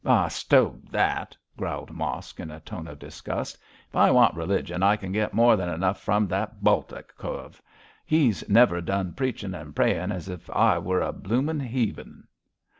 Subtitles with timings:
[0.03, 3.55] 'Oh, stow that!' growled Mosk, in a tone of disgust;
[3.87, 7.61] 'if I want religion I can get more than enough from that Baltic cove.
[8.03, 12.27] He's never done preachin' and prayin' as if I were a bloomin' 'eathen.